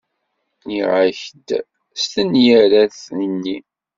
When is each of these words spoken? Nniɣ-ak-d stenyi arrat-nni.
Nniɣ-ak-d 0.63 1.49
stenyi 2.03 2.47
arrat-nni. 2.61 3.57